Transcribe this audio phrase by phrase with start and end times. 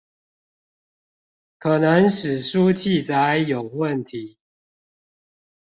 [1.59, 4.39] 可能史書記載有問題